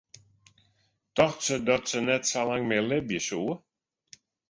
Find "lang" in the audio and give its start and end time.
2.47-2.63